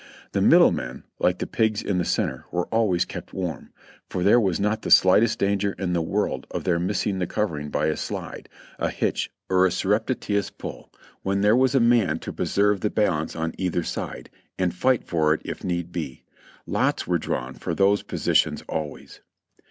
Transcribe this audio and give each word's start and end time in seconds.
The 0.31 0.41
middle 0.41 0.71
men, 0.71 1.03
like 1.19 1.37
the 1.37 1.45
pigs 1.45 1.79
in 1.83 1.99
the 1.99 2.05
center, 2.05 2.45
were 2.51 2.65
always 2.71 3.05
kept 3.05 3.33
warm, 3.35 3.71
for 4.09 4.23
there 4.23 4.39
was 4.39 4.59
not 4.59 4.81
the 4.81 4.89
slightest 4.89 5.37
danger 5.37 5.73
in 5.77 5.93
the 5.93 6.01
world 6.01 6.47
of 6.49 6.63
their 6.63 6.79
missing 6.79 7.19
the 7.19 7.27
covering 7.27 7.69
by 7.69 7.85
a 7.85 7.95
slide, 7.95 8.49
a 8.79 8.89
hitch 8.89 9.29
or 9.47 9.63
a 9.67 9.71
surreptitious 9.71 10.49
pull, 10.49 10.91
when 11.21 11.41
there 11.41 11.55
was 11.55 11.75
a 11.75 11.79
man 11.79 12.17
to 12.17 12.33
preserve 12.33 12.81
the 12.81 12.89
balance 12.89 13.35
on 13.35 13.53
either 13.59 13.83
side, 13.83 14.31
and 14.57 14.73
fight 14.73 15.03
for 15.03 15.35
it 15.35 15.41
if 15.45 15.63
need 15.63 15.91
be. 15.91 16.23
Lots 16.65 17.05
were 17.05 17.19
drawn 17.19 17.53
for 17.53 17.75
those 17.75 18.01
positions 18.01 18.63
always. 18.67 19.21